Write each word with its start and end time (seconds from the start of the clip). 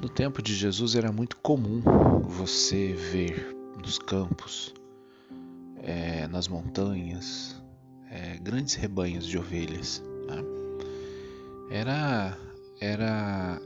No 0.00 0.08
tempo 0.08 0.40
de 0.40 0.54
Jesus 0.54 0.94
era 0.94 1.10
muito 1.10 1.36
comum 1.38 1.82
você 2.22 2.92
ver 2.92 3.56
nos 3.84 3.98
campos, 3.98 4.72
é, 5.82 6.28
nas 6.28 6.46
montanhas, 6.46 7.60
é, 8.08 8.38
grandes 8.38 8.74
rebanhos 8.74 9.26
de 9.26 9.36
ovelhas. 9.36 10.00
Né? 10.28 10.44
Era, 11.70 12.38
era 12.80 13.60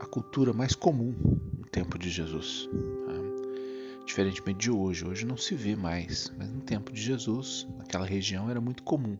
a 0.00 0.06
cultura 0.06 0.52
mais 0.52 0.74
comum 0.74 1.14
no 1.56 1.64
tempo 1.66 1.96
de 1.96 2.10
Jesus. 2.10 2.68
Né? 2.72 4.02
Diferentemente 4.04 4.58
de 4.58 4.70
hoje, 4.72 5.06
hoje 5.06 5.24
não 5.24 5.36
se 5.36 5.54
vê 5.54 5.76
mais, 5.76 6.32
mas 6.36 6.50
no 6.50 6.60
tempo 6.62 6.92
de 6.92 7.00
Jesus, 7.00 7.68
naquela 7.76 8.04
região 8.04 8.50
era 8.50 8.60
muito 8.60 8.82
comum. 8.82 9.16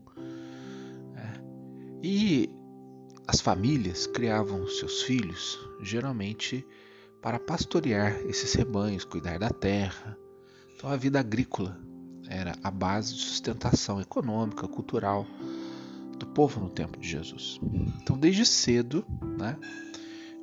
Né? 1.13 1.41
E 2.03 2.58
as 3.29 3.41
famílias 3.41 4.07
criavam 4.07 4.67
seus 4.67 5.03
filhos 5.03 5.59
geralmente 5.83 6.65
para 7.21 7.37
pastorear 7.37 8.19
esses 8.21 8.55
rebanhos, 8.55 9.05
cuidar 9.05 9.37
da 9.37 9.51
terra. 9.51 10.17
Então 10.75 10.89
a 10.89 10.95
vida 10.95 11.19
agrícola 11.19 11.79
era 12.27 12.55
a 12.63 12.71
base 12.71 13.13
de 13.13 13.21
sustentação 13.21 14.01
econômica, 14.01 14.67
cultural 14.67 15.27
do 16.17 16.25
povo 16.25 16.59
no 16.59 16.71
tempo 16.71 16.97
de 16.97 17.07
Jesus. 17.07 17.59
Então 18.01 18.17
desde 18.17 18.43
cedo, 18.47 19.05
né, 19.37 19.55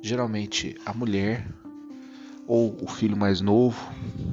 geralmente 0.01 0.77
a 0.85 0.93
mulher 0.93 1.45
ou 2.47 2.73
o 2.81 2.87
filho 2.87 3.17
mais 3.17 3.41
novo, 3.41 3.85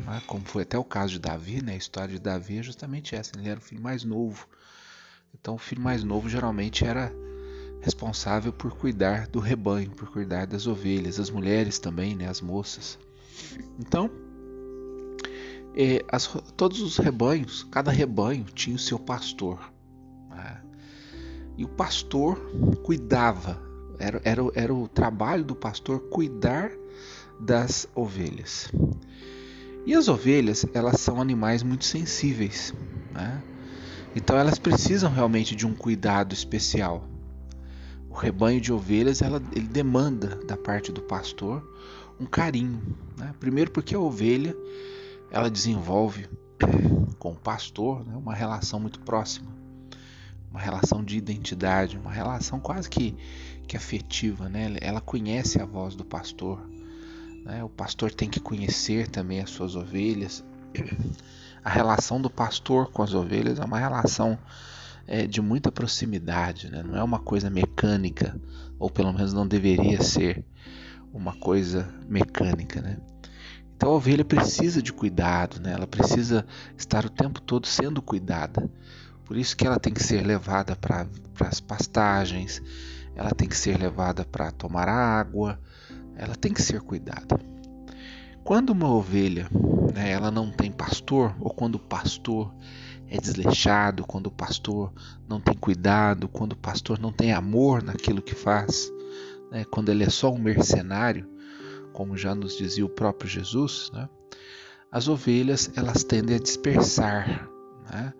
né, 0.07 0.23
como 0.29 0.45
foi 0.45 0.63
até 0.63 0.79
o 0.79 0.85
caso 0.85 1.15
de 1.15 1.19
Davi, 1.19 1.61
né, 1.61 1.73
a 1.73 1.77
história 1.77 2.15
de 2.15 2.21
Davi 2.21 2.59
é 2.59 2.63
justamente 2.63 3.17
essa, 3.17 3.33
ele 3.37 3.49
era 3.49 3.59
o 3.59 3.63
filho 3.63 3.83
mais 3.83 4.05
novo. 4.05 4.47
Então 5.35 5.57
o 5.57 5.59
filho 5.59 5.83
mais 5.83 6.05
novo 6.05 6.29
geralmente 6.29 6.85
era 6.85 7.13
responsável 7.85 8.51
por 8.51 8.75
cuidar 8.75 9.29
do 9.29 9.39
rebanho, 9.39 9.91
por 9.91 10.09
cuidar 10.11 10.47
das 10.47 10.67
ovelhas, 10.67 11.21
as 11.21 11.29
mulheres 11.29 11.79
também, 11.79 12.17
né, 12.17 12.27
as 12.27 12.41
moças. 12.41 12.99
Então, 13.79 14.11
é, 15.77 16.03
as, 16.09 16.27
todos 16.57 16.81
os 16.81 16.97
rebanhos, 16.97 17.63
cada 17.71 17.91
rebanho 17.91 18.45
tinha 18.45 18.75
o 18.75 18.79
seu 18.79 18.99
pastor. 18.99 19.71
Né? 20.31 20.63
E 21.59 21.65
o 21.65 21.69
pastor 21.69 22.39
cuidava, 22.83 23.61
era, 23.99 24.19
era, 24.25 24.43
era 24.55 24.75
o 24.75 24.89
trabalho 24.89 25.45
do 25.45 25.55
pastor 25.55 26.01
cuidar 26.09 26.71
das 27.39 27.87
ovelhas. 27.95 28.73
E 29.85 29.95
as 29.95 30.09
ovelhas, 30.09 30.65
elas 30.73 31.01
são 31.01 31.21
animais 31.21 31.63
muito 31.63 31.85
sensíveis, 31.85 32.73
né? 33.13 33.43
Então 34.17 34.39
elas 34.39 34.59
precisam 34.59 35.13
realmente 35.13 35.55
de 35.55 35.67
um 35.67 35.75
cuidado 35.75 36.33
especial 36.33 37.07
o 38.15 38.17
rebanho 38.17 38.61
de 38.61 38.73
ovelhas 38.73 39.21
ela, 39.21 39.43
ele 39.51 39.67
demanda 39.67 40.37
da 40.47 40.57
parte 40.57 40.93
do 40.93 41.03
pastor 41.03 41.69
um 42.19 42.25
carinho. 42.25 42.81
Né? 43.17 43.35
Primeiro 43.41 43.73
porque 43.73 43.93
a 43.93 43.99
ovelha 43.99 44.57
ela 45.33 45.51
desenvolve 45.51 46.29
com 47.19 47.33
o 47.33 47.35
pastor 47.35 48.07
né, 48.07 48.17
uma 48.17 48.33
relação 48.33 48.79
muito 48.79 49.01
próxima, 49.01 49.51
uma 50.49 50.61
relação 50.61 51.03
de 51.03 51.19
identidade, 51.19 51.99
uma 51.99 52.13
relação 52.13 52.61
quase 52.61 52.89
que, 52.89 53.17
que 53.67 53.77
afetiva. 53.77 54.49
Né? 54.49 54.77
Ela 54.81 55.01
conhece 55.01 55.61
a 55.61 55.67
voz 55.67 55.97
do 55.97 56.05
pastor. 56.05 56.65
Né? 57.45 57.65
O 57.65 57.69
pastor 57.69 58.13
tem 58.13 58.31
que 58.31 58.39
conhecer 58.39 59.09
também 59.09 59.41
as 59.41 59.51
suas 59.51 59.75
ovelhas. 59.75 60.45
A 61.65 61.71
relação 61.71 62.21
do 62.21 62.31
pastor 62.31 62.93
com 62.93 63.03
as 63.03 63.13
ovelhas 63.13 63.59
é 63.59 63.65
uma 63.65 63.79
relação 63.79 64.39
é, 65.07 65.27
de 65.27 65.41
muita 65.41 65.71
proximidade, 65.71 66.71
né? 66.71 66.83
não 66.83 66.97
é 66.97 67.03
uma 67.03 67.19
coisa 67.19 67.51
mecânica, 67.51 68.41
ou 68.79 68.91
pelo 68.91 69.13
menos 69.13 69.33
não 69.33 69.47
deveria 69.47 70.03
ser 70.03 70.45
uma 71.13 71.35
coisa 71.35 71.89
mecânica. 72.09 72.81
Né? 72.81 72.99
Então 73.77 73.91
a 73.91 73.95
ovelha 73.95 74.25
precisa 74.25 74.83
de 74.83 74.93
cuidado, 74.93 75.61
né? 75.61 75.73
ela 75.73 75.87
precisa 75.87 76.47
estar 76.77 77.05
o 77.05 77.11
tempo 77.11 77.41
todo 77.41 77.67
sendo 77.67 78.01
cuidada. 78.01 78.71
Por 79.25 79.37
isso 79.37 79.57
que 79.57 79.67
ela 79.67 79.79
tem 79.79 79.93
que 79.93 80.03
ser 80.03 80.25
levada 80.25 80.77
para 80.77 81.07
as 81.41 81.61
pastagens, 81.61 82.63
ela 83.17 83.31
tem 83.31 83.49
que 83.49 83.57
ser 83.57 83.79
levada 83.79 84.25
para 84.25 84.51
tomar 84.51 84.89
água, 84.89 85.59
ela 86.17 86.35
tem 86.35 86.53
que 86.53 86.61
ser 86.61 86.81
cuidada. 86.81 87.41
Quando 88.43 88.71
uma 88.71 88.93
ovelha 88.93 89.49
né, 89.95 90.11
ela 90.11 90.31
não 90.31 90.51
tem 90.51 90.71
pastor, 90.71 91.35
ou 91.41 91.51
quando 91.51 91.77
o 91.77 91.79
pastor 91.79 92.53
é 93.09 93.19
desleixado, 93.19 94.05
quando 94.05 94.27
o 94.27 94.33
pastor 94.33 94.93
não 95.29 95.41
tem 95.41 95.55
cuidado, 95.55 96.29
quando 96.29 96.53
o 96.53 96.57
pastor 96.57 96.99
não 96.99 97.13
tem 97.13 97.33
amor 97.33 97.83
naquilo 97.83 98.23
que 98.23 98.35
faz, 98.35 98.91
né? 99.51 99.65
quando 99.71 99.91
ele 99.91 100.05
é 100.05 100.11
só 100.11 100.33
um 100.33 100.39
mercenário, 100.39 101.29
como 101.93 102.17
já 102.17 102.35
nos 102.35 102.57
dizia 102.57 102.85
o 102.85 102.89
próprio 102.89 103.29
Jesus, 103.29 103.91
né? 103.93 104.09
as 104.91 105.09
ovelhas 105.09 105.71
elas 105.77 106.05
tendem 106.05 106.37
a 106.37 106.41
dispersar. 106.41 107.49
Né? 107.91 108.13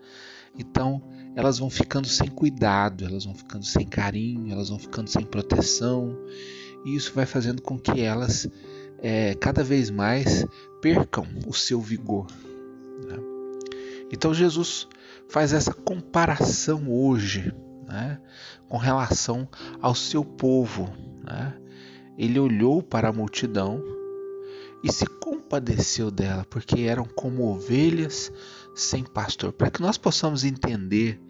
Então 0.57 1.03
elas 1.35 1.59
vão 1.59 1.69
ficando 1.69 2.07
sem 2.07 2.29
cuidado, 2.29 3.05
elas 3.05 3.25
vão 3.25 3.35
ficando 3.35 3.65
sem 3.65 3.87
carinho, 3.87 4.53
elas 4.53 4.69
vão 4.69 4.79
ficando 4.79 5.09
sem 5.09 5.25
proteção, 5.25 6.17
e 6.85 6.95
isso 6.95 7.13
vai 7.15 7.27
fazendo 7.27 7.61
com 7.61 7.79
que 7.79 8.01
elas 8.01 8.49
é, 8.99 9.35
cada 9.35 9.65
vez 9.65 9.91
mais 9.91 10.47
percam 10.81 11.27
o 11.47 11.53
seu 11.53 11.81
vigor. 11.81 12.27
Então 14.13 14.35
Jesus 14.35 14.89
faz 15.29 15.53
essa 15.53 15.73
comparação 15.73 16.91
hoje 16.91 17.53
né, 17.87 18.21
com 18.69 18.77
relação 18.77 19.49
ao 19.81 19.95
seu 19.95 20.25
povo. 20.25 20.93
Né? 21.23 21.55
Ele 22.17 22.39
olhou 22.39 22.83
para 22.83 23.09
a 23.09 23.13
multidão 23.13 23.83
e 24.83 24.93
se 24.93 25.07
compadeceu 25.07 26.11
dela, 26.11 26.45
porque 26.49 26.83
eram 26.83 27.05
como 27.05 27.49
ovelhas 27.49 28.31
sem 28.75 29.03
pastor. 29.03 29.53
Para 29.53 29.71
que 29.71 29.81
nós 29.81 29.97
possamos 29.97 30.45
entender 30.45 31.21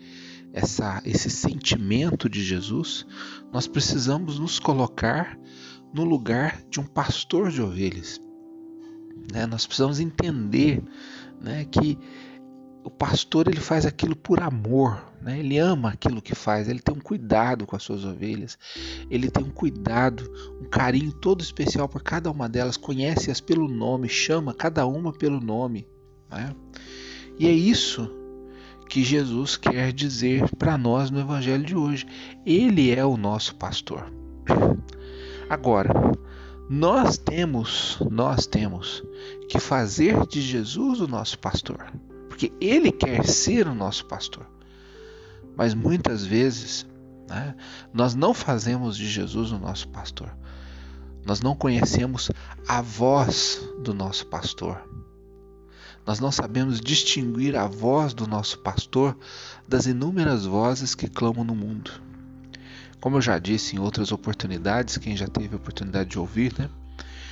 essa, 0.52 1.00
esse 1.04 1.30
sentimento 1.30 2.28
de 2.28 2.42
Jesus, 2.42 3.06
nós 3.52 3.66
precisamos 3.66 4.38
nos 4.38 4.58
colocar 4.58 5.38
no 5.92 6.04
lugar 6.04 6.60
de 6.68 6.80
um 6.80 6.84
pastor 6.84 7.50
de 7.50 7.62
ovelhas. 7.62 8.20
Né? 9.32 9.46
Nós 9.46 9.66
precisamos 9.66 10.00
entender 10.00 10.82
né, 11.40 11.64
que 11.64 11.98
o 12.84 12.90
pastor 12.90 13.48
ele 13.48 13.60
faz 13.60 13.86
aquilo 13.86 14.14
por 14.14 14.40
amor, 14.40 15.02
né? 15.22 15.38
ele 15.38 15.56
ama 15.56 15.88
aquilo 15.88 16.20
que 16.20 16.34
faz, 16.34 16.68
ele 16.68 16.80
tem 16.80 16.94
um 16.94 17.00
cuidado 17.00 17.66
com 17.66 17.74
as 17.74 17.82
suas 17.82 18.04
ovelhas, 18.04 18.58
ele 19.10 19.30
tem 19.30 19.42
um 19.42 19.50
cuidado, 19.50 20.30
um 20.60 20.68
carinho 20.68 21.10
todo 21.10 21.40
especial 21.40 21.88
por 21.88 22.02
cada 22.02 22.30
uma 22.30 22.46
delas, 22.46 22.76
conhece-as 22.76 23.40
pelo 23.40 23.66
nome, 23.66 24.06
chama 24.06 24.52
cada 24.52 24.86
uma 24.86 25.14
pelo 25.14 25.40
nome. 25.40 25.88
Né? 26.30 26.54
E 27.38 27.46
é 27.48 27.52
isso 27.52 28.10
que 28.86 29.02
Jesus 29.02 29.56
quer 29.56 29.90
dizer 29.90 30.46
para 30.56 30.76
nós 30.76 31.10
no 31.10 31.18
Evangelho 31.18 31.64
de 31.64 31.74
hoje. 31.74 32.06
Ele 32.44 32.94
é 32.94 33.04
o 33.04 33.16
nosso 33.16 33.56
pastor. 33.56 34.12
Agora, 35.48 35.90
nós 36.68 37.16
temos, 37.16 37.98
nós 38.10 38.46
temos 38.46 39.02
que 39.48 39.58
fazer 39.58 40.26
de 40.26 40.42
Jesus 40.42 41.00
o 41.00 41.08
nosso 41.08 41.38
pastor 41.38 41.90
porque 42.34 42.52
Ele 42.60 42.90
quer 42.90 43.24
ser 43.24 43.68
o 43.68 43.74
nosso 43.76 44.06
pastor. 44.06 44.44
Mas 45.56 45.72
muitas 45.72 46.26
vezes 46.26 46.84
né, 47.28 47.54
nós 47.92 48.16
não 48.16 48.34
fazemos 48.34 48.96
de 48.96 49.08
Jesus 49.08 49.52
o 49.52 49.58
nosso 49.58 49.86
pastor. 49.86 50.36
Nós 51.24 51.40
não 51.40 51.54
conhecemos 51.54 52.32
a 52.66 52.82
voz 52.82 53.62
do 53.84 53.94
nosso 53.94 54.26
pastor. 54.26 54.82
Nós 56.04 56.18
não 56.18 56.32
sabemos 56.32 56.80
distinguir 56.80 57.54
a 57.54 57.68
voz 57.68 58.12
do 58.12 58.26
nosso 58.26 58.58
pastor 58.58 59.16
das 59.68 59.86
inúmeras 59.86 60.44
vozes 60.44 60.92
que 60.92 61.06
clamam 61.06 61.44
no 61.44 61.54
mundo. 61.54 61.92
Como 63.00 63.18
eu 63.18 63.22
já 63.22 63.38
disse 63.38 63.76
em 63.76 63.78
outras 63.78 64.10
oportunidades, 64.10 64.98
quem 64.98 65.16
já 65.16 65.28
teve 65.28 65.54
a 65.54 65.58
oportunidade 65.58 66.10
de 66.10 66.18
ouvir, 66.18 66.52
né? 66.58 66.68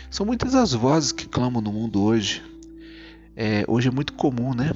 São 0.08 0.24
muitas 0.24 0.54
as 0.54 0.72
vozes 0.72 1.10
que 1.10 1.26
clamam 1.26 1.60
no 1.60 1.72
mundo 1.72 2.00
hoje, 2.00 2.51
é, 3.36 3.64
hoje 3.66 3.88
é 3.88 3.90
muito 3.90 4.12
comum, 4.12 4.54
né? 4.54 4.72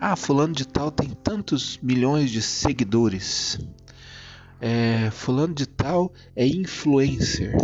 Ah, 0.00 0.14
fulano 0.14 0.54
de 0.54 0.66
tal 0.66 0.90
tem 0.90 1.08
tantos 1.08 1.78
milhões 1.82 2.30
de 2.30 2.40
seguidores. 2.40 3.58
É, 4.60 5.10
fulano 5.10 5.54
de 5.54 5.66
tal 5.66 6.12
é 6.34 6.46
influencer. 6.46 7.56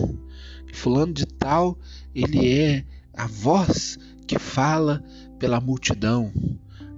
Fulano 0.73 1.13
de 1.13 1.27
tal 1.27 1.79
ele 2.15 2.53
é 2.53 2.85
a 3.17 3.27
voz 3.27 3.99
que 4.27 4.39
fala 4.39 5.05
pela 5.39 5.61
multidão, 5.61 6.33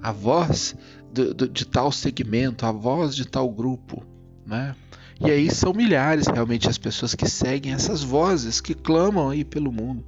a 0.03 0.13
voz 0.13 0.75
de, 1.13 1.35
de, 1.35 1.49
de 1.49 1.67
tal 1.67 1.93
segmento, 1.93 2.65
a 2.65 2.73
voz 2.73 3.15
de 3.15 3.27
tal 3.27 3.51
grupo, 3.51 4.05
né? 4.47 4.75
E 5.19 5.31
aí 5.31 5.51
são 5.51 5.73
milhares 5.73 6.27
realmente 6.27 6.69
as 6.69 6.77
pessoas 6.77 7.15
que 7.15 7.29
seguem 7.29 7.73
essas 7.73 8.03
vozes 8.03 8.61
que 8.61 8.75
clamam 8.75 9.31
aí 9.31 9.45
pelo 9.45 9.73
mundo. 9.73 10.05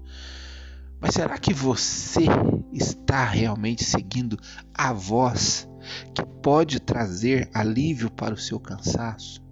Mas 1.01 1.15
será 1.15 1.39
que 1.39 1.55
você 1.55 2.25
está 2.73 3.25
realmente 3.25 3.85
seguindo 3.85 4.39
a 4.75 4.93
voz 4.93 5.69
que 6.15 6.25
pode 6.43 6.81
trazer 6.81 7.49
alívio 7.55 8.11
para 8.11 8.35
o 8.35 8.39
seu 8.39 8.59
cansaço? 8.59 9.49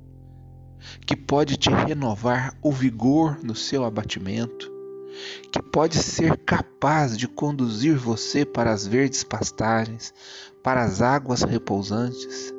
que 1.07 1.17
pode 1.17 1.57
te 1.57 1.71
renovar 1.71 2.57
o 2.63 2.71
vigor 2.71 3.39
no 3.43 3.55
seu 3.55 3.85
abatimento, 3.85 4.71
que 5.53 5.63
pode 5.63 5.99
ser 5.99 6.37
capaz 6.39 7.17
de 7.17 7.27
conduzir 7.27 7.97
você 7.97 8.45
para 8.45 8.73
as 8.73 8.87
verdes 8.87 9.25
pastagens, 9.25 10.13
para 10.63 10.83
as 10.83 11.01
águas 11.01 11.43
repousantes? 11.43 12.56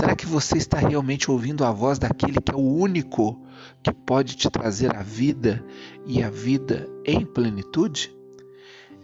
Será 0.00 0.16
que 0.16 0.24
você 0.24 0.56
está 0.56 0.78
realmente 0.78 1.30
ouvindo 1.30 1.62
a 1.62 1.70
voz 1.70 1.98
daquele 1.98 2.40
que 2.40 2.50
é 2.50 2.54
o 2.54 2.58
único 2.58 3.38
que 3.82 3.92
pode 3.92 4.34
te 4.34 4.48
trazer 4.48 4.96
a 4.96 5.02
vida 5.02 5.62
e 6.06 6.22
a 6.22 6.30
vida 6.30 6.88
em 7.04 7.26
plenitude? 7.26 8.10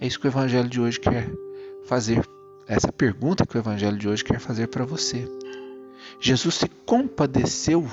É 0.00 0.06
isso 0.06 0.18
que 0.18 0.26
o 0.26 0.30
Evangelho 0.30 0.70
de 0.70 0.80
hoje 0.80 0.98
quer 0.98 1.30
fazer, 1.84 2.26
essa 2.66 2.90
pergunta 2.90 3.44
que 3.44 3.58
o 3.58 3.60
Evangelho 3.60 3.98
de 3.98 4.08
hoje 4.08 4.24
quer 4.24 4.40
fazer 4.40 4.68
para 4.68 4.86
você. 4.86 5.28
Jesus 6.18 6.54
se 6.54 6.68
compadeceu 6.86 7.86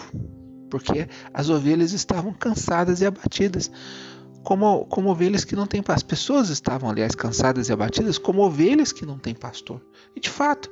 porque 0.70 1.10
as 1.34 1.50
ovelhas 1.50 1.92
estavam 1.92 2.32
cansadas 2.32 3.02
e 3.02 3.06
abatidas. 3.06 3.70
Como, 4.46 4.86
como 4.86 5.10
ovelhas 5.10 5.44
que 5.44 5.58
não 5.58 5.68
têm 5.68 5.82
pastor. 5.82 5.98
As 5.98 6.04
pessoas 6.04 6.50
estavam, 6.50 6.90
aliás, 6.90 7.16
cansadas 7.16 7.68
e 7.68 7.74
abatidas 7.74 8.18
como 8.18 8.42
ovelhas 8.42 8.94
que 8.94 9.06
não 9.06 9.18
têm 9.18 9.36
pastor. 9.36 9.82
E 10.16 10.22
de 10.22 10.30
fato, 10.30 10.72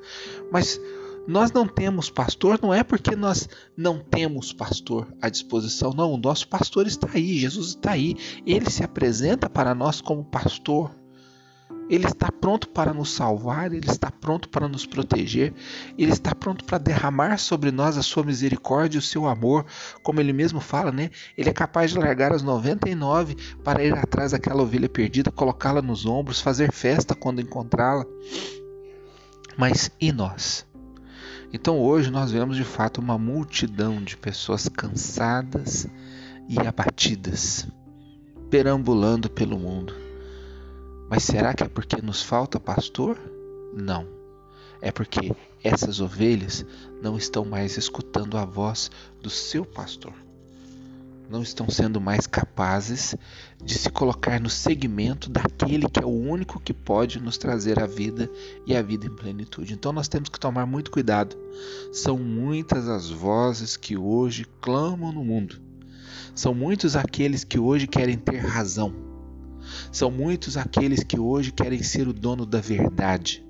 mas 0.49 0.79
nós 1.27 1.51
não 1.51 1.68
temos 1.68 2.09
pastor 2.09 2.59
não 2.62 2.73
é 2.73 2.83
porque 2.83 3.15
nós 3.15 3.47
não 3.77 4.00
temos 4.00 4.51
pastor 4.51 5.07
à 5.21 5.29
disposição, 5.29 5.94
não. 5.94 6.13
O 6.13 6.18
nosso 6.18 6.47
pastor 6.47 6.88
está 6.88 7.07
aí, 7.13 7.38
Jesus 7.38 7.69
está 7.69 7.91
aí. 7.91 8.15
Ele 8.45 8.69
se 8.69 8.83
apresenta 8.83 9.50
para 9.50 9.75
nós 9.75 10.01
como 10.01 10.23
pastor. 10.23 10.91
Ele 11.89 12.06
está 12.06 12.31
pronto 12.31 12.69
para 12.69 12.94
nos 12.94 13.12
salvar, 13.12 13.73
ele 13.73 13.89
está 13.89 14.09
pronto 14.09 14.47
para 14.47 14.65
nos 14.65 14.85
proteger, 14.85 15.53
ele 15.97 16.13
está 16.13 16.33
pronto 16.33 16.63
para 16.63 16.77
derramar 16.77 17.38
sobre 17.38 17.69
nós 17.69 17.97
a 17.97 18.01
sua 18.01 18.24
misericórdia 18.24 18.97
e 18.97 19.00
o 19.00 19.01
seu 19.01 19.27
amor, 19.27 19.65
como 20.01 20.21
ele 20.21 20.31
mesmo 20.31 20.62
fala, 20.62 20.89
né? 20.89 21.09
Ele 21.38 21.50
é 21.50 21.53
capaz 21.53 21.91
de 21.91 22.00
largar 22.00 22.31
as 22.31 22.41
99 22.44 23.35
para 23.62 23.83
ir 23.83 23.94
atrás 23.94 24.31
daquela 24.31 24.63
ovelha 24.63 24.88
perdida, 24.88 25.31
colocá-la 25.31 25.81
nos 25.81 26.06
ombros, 26.06 26.39
fazer 26.39 26.71
festa 26.71 27.13
quando 27.13 27.41
encontrá-la. 27.41 28.06
Mas 29.57 29.91
e 30.00 30.13
nós? 30.13 30.65
Então 31.53 31.80
hoje 31.80 32.09
nós 32.09 32.31
vemos 32.31 32.56
de 32.56 32.63
fato 32.63 33.01
uma 33.01 33.18
multidão 33.18 34.01
de 34.01 34.15
pessoas 34.15 34.69
cansadas 34.69 35.88
e 36.48 36.59
abatidas, 36.59 37.68
perambulando 38.50 39.30
pelo 39.30 39.57
mundo 39.59 40.12
mas 41.12 41.24
será 41.24 41.53
que 41.53 41.62
é 41.62 41.68
porque 41.68 42.01
nos 42.01 42.24
falta 42.24 42.57
pastor? 42.57 43.19
Não. 43.74 44.07
É 44.81 44.94
porque 44.94 45.36
essas 45.62 46.00
ovelhas 46.00 46.65
não 47.03 47.18
estão 47.18 47.44
mais 47.44 47.75
escutando 47.75 48.38
a 48.38 48.45
voz 48.45 48.89
do 49.21 49.30
seu 49.30 49.65
pastor. 49.65 50.13
Não 51.31 51.41
estão 51.41 51.69
sendo 51.69 52.01
mais 52.01 52.27
capazes 52.27 53.15
de 53.63 53.75
se 53.75 53.89
colocar 53.89 54.39
no 54.39 54.49
segmento 54.49 55.29
daquele 55.29 55.89
que 55.89 56.01
é 56.01 56.05
o 56.05 56.09
único 56.09 56.59
que 56.59 56.73
pode 56.73 57.21
nos 57.21 57.37
trazer 57.37 57.79
a 57.79 57.87
vida 57.87 58.29
e 58.67 58.75
a 58.75 58.81
vida 58.81 59.07
em 59.07 59.15
plenitude. 59.15 59.73
Então 59.73 59.93
nós 59.93 60.07
temos 60.07 60.29
que 60.29 60.39
tomar 60.39 60.65
muito 60.65 60.91
cuidado. 60.91 61.37
São 61.93 62.17
muitas 62.17 62.89
as 62.89 63.09
vozes 63.09 63.77
que 63.77 63.95
hoje 63.95 64.45
clamam 64.59 65.11
no 65.13 65.23
mundo. 65.23 65.61
São 66.35 66.53
muitos 66.53 66.95
aqueles 66.95 67.43
que 67.43 67.57
hoje 67.57 67.87
querem 67.87 68.17
ter 68.17 68.39
razão 68.39 69.09
são 69.91 70.11
muitos 70.11 70.57
aqueles 70.57 71.03
que 71.03 71.19
hoje 71.19 71.51
querem 71.51 71.81
ser 71.83 72.07
o 72.07 72.13
dono 72.13 72.45
da 72.45 72.59
verdade. 72.59 73.45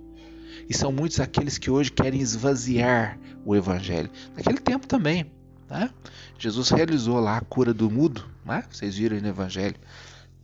E 0.70 0.74
são 0.74 0.92
muitos 0.92 1.20
aqueles 1.20 1.58
que 1.58 1.70
hoje 1.70 1.92
querem 1.92 2.22
esvaziar 2.22 3.20
o 3.46 3.56
evangelho. 3.56 4.10
Naquele 4.36 4.60
tempo 4.60 4.88
também, 4.88 5.32
né? 5.72 5.90
Jesus 6.38 6.70
realizou 6.70 7.20
lá 7.20 7.38
a 7.38 7.42
cura 7.42 7.74
do 7.74 7.90
mudo, 7.90 8.26
né? 8.46 8.64
Vocês 8.70 8.96
viram 8.96 9.16
aí 9.16 9.22
no 9.22 9.30
evangelho. 9.30 9.78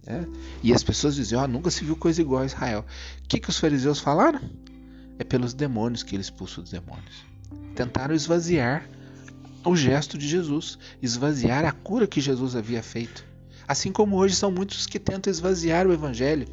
Né? 0.05 0.25
E 0.63 0.73
as 0.73 0.83
pessoas 0.83 1.15
diziam: 1.15 1.43
oh, 1.43 1.47
nunca 1.47 1.69
se 1.69 1.83
viu 1.83 1.95
coisa 1.95 2.21
igual 2.21 2.41
a 2.41 2.45
Israel. 2.45 2.85
O 3.23 3.27
que, 3.27 3.39
que 3.39 3.49
os 3.49 3.59
fariseus 3.59 3.99
falaram? 3.99 4.39
É 5.19 5.23
pelos 5.23 5.53
demônios 5.53 6.01
que 6.01 6.15
ele 6.15 6.21
expulsa 6.21 6.61
os 6.61 6.69
demônios. 6.69 7.25
Tentaram 7.75 8.15
esvaziar 8.15 8.87
o 9.65 9.75
gesto 9.75 10.17
de 10.17 10.27
Jesus, 10.27 10.79
esvaziar 11.01 11.65
a 11.65 11.71
cura 11.71 12.07
que 12.07 12.21
Jesus 12.21 12.55
havia 12.55 12.81
feito. 12.81 13.25
Assim 13.67 13.91
como 13.91 14.15
hoje 14.15 14.33
são 14.33 14.49
muitos 14.49 14.85
que 14.85 14.97
tentam 14.97 15.29
esvaziar 15.29 15.85
o 15.85 15.91
Evangelho. 15.91 16.47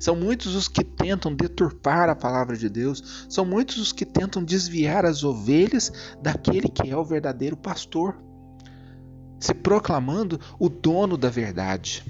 São 0.00 0.16
muitos 0.16 0.54
os 0.54 0.66
que 0.66 0.82
tentam 0.82 1.34
deturpar 1.34 2.08
a 2.08 2.16
palavra 2.16 2.56
de 2.56 2.70
Deus. 2.70 3.26
São 3.28 3.44
muitos 3.44 3.76
os 3.76 3.92
que 3.92 4.06
tentam 4.06 4.42
desviar 4.42 5.04
as 5.04 5.22
ovelhas 5.22 5.92
daquele 6.22 6.70
que 6.70 6.90
é 6.90 6.96
o 6.96 7.04
verdadeiro 7.04 7.54
pastor, 7.54 8.16
se 9.38 9.52
proclamando 9.52 10.40
o 10.58 10.70
dono 10.70 11.18
da 11.18 11.28
verdade, 11.28 12.02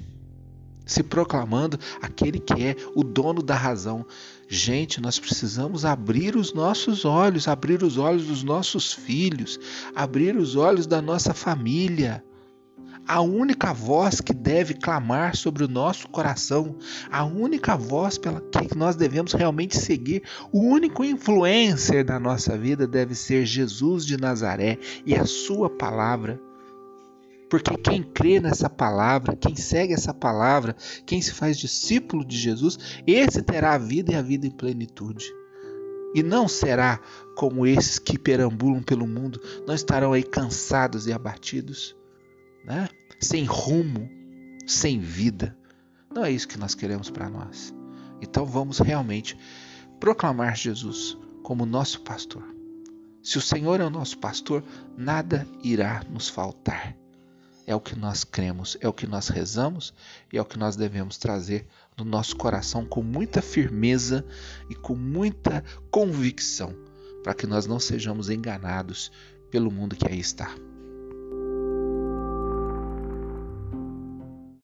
se 0.85 1.03
proclamando 1.03 1.77
aquele 2.01 2.39
que 2.39 2.63
é 2.63 2.77
o 2.95 3.03
dono 3.03 3.43
da 3.43 3.55
razão. 3.55 4.05
Gente, 4.47 5.01
nós 5.01 5.19
precisamos 5.19 5.83
abrir 5.83 6.37
os 6.37 6.53
nossos 6.53 7.03
olhos, 7.03 7.45
abrir 7.45 7.83
os 7.83 7.97
olhos 7.97 8.25
dos 8.25 8.41
nossos 8.41 8.93
filhos, 8.93 9.59
abrir 9.93 10.37
os 10.37 10.55
olhos 10.55 10.87
da 10.87 11.01
nossa 11.01 11.33
família 11.33 12.23
a 13.07 13.21
única 13.21 13.73
voz 13.73 14.21
que 14.21 14.33
deve 14.33 14.73
clamar 14.73 15.35
sobre 15.35 15.63
o 15.63 15.67
nosso 15.67 16.07
coração, 16.09 16.75
a 17.11 17.25
única 17.25 17.75
voz 17.75 18.17
pela 18.17 18.41
que 18.41 18.77
nós 18.77 18.95
devemos 18.95 19.33
realmente 19.33 19.77
seguir, 19.77 20.23
o 20.51 20.59
único 20.59 21.03
influencer 21.03 22.05
da 22.05 22.19
nossa 22.19 22.57
vida 22.57 22.87
deve 22.87 23.15
ser 23.15 23.45
Jesus 23.45 24.05
de 24.05 24.17
Nazaré 24.17 24.77
e 25.05 25.15
a 25.15 25.25
sua 25.25 25.69
palavra. 25.69 26.39
Porque 27.49 27.75
quem 27.75 28.01
crê 28.01 28.39
nessa 28.39 28.69
palavra, 28.69 29.35
quem 29.35 29.57
segue 29.57 29.93
essa 29.93 30.13
palavra, 30.13 30.75
quem 31.05 31.21
se 31.21 31.33
faz 31.33 31.57
discípulo 31.57 32.23
de 32.23 32.37
Jesus, 32.37 32.77
esse 33.05 33.41
terá 33.41 33.73
a 33.73 33.77
vida 33.77 34.13
e 34.13 34.15
a 34.15 34.21
vida 34.21 34.47
em 34.47 34.51
plenitude. 34.51 35.25
E 36.15 36.23
não 36.23 36.47
será 36.47 36.99
como 37.35 37.65
esses 37.65 37.99
que 37.99 38.17
perambulam 38.17 38.81
pelo 38.81 39.07
mundo, 39.07 39.41
não 39.67 39.73
estarão 39.73 40.13
aí 40.13 40.23
cansados 40.23 41.07
e 41.07 41.13
abatidos 41.13 41.95
né? 42.63 42.89
sem 43.19 43.45
rumo, 43.45 44.09
sem 44.67 44.99
vida. 44.99 45.55
Não 46.13 46.25
é 46.25 46.31
isso 46.31 46.47
que 46.47 46.57
nós 46.57 46.75
queremos 46.75 47.09
para 47.09 47.29
nós. 47.29 47.73
Então 48.21 48.45
vamos 48.45 48.79
realmente 48.79 49.37
proclamar 49.99 50.55
Jesus 50.55 51.17
como 51.43 51.65
nosso 51.65 52.01
pastor. 52.01 52.43
Se 53.23 53.37
o 53.37 53.41
Senhor 53.41 53.79
é 53.79 53.85
o 53.85 53.89
nosso 53.89 54.17
pastor, 54.17 54.63
nada 54.97 55.47
irá 55.63 56.03
nos 56.09 56.27
faltar. 56.27 56.97
É 57.67 57.75
o 57.75 57.79
que 57.79 57.97
nós 57.97 58.23
cremos, 58.23 58.75
é 58.81 58.87
o 58.87 58.93
que 58.93 59.05
nós 59.05 59.27
rezamos 59.27 59.93
e 60.33 60.37
é 60.37 60.41
o 60.41 60.45
que 60.45 60.57
nós 60.57 60.75
devemos 60.75 61.17
trazer 61.17 61.67
no 61.95 62.03
nosso 62.03 62.35
coração 62.35 62.83
com 62.85 63.03
muita 63.03 63.41
firmeza 63.41 64.25
e 64.69 64.75
com 64.75 64.95
muita 64.95 65.63
convicção, 65.91 66.75
para 67.23 67.35
que 67.35 67.45
nós 67.45 67.67
não 67.67 67.79
sejamos 67.79 68.29
enganados 68.29 69.11
pelo 69.51 69.71
mundo 69.71 69.95
que 69.95 70.07
aí 70.07 70.19
está. 70.19 70.53